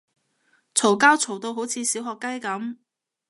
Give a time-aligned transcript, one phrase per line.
[0.73, 2.77] 嘈交嘈到好似小學雞噉